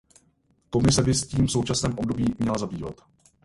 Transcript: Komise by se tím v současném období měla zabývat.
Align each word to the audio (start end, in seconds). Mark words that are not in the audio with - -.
Komise 0.69 1.01
by 1.03 1.13
se 1.13 1.25
tím 1.25 1.47
v 1.47 1.51
současném 1.51 1.97
období 1.99 2.25
měla 2.39 2.57
zabývat. 2.57 3.01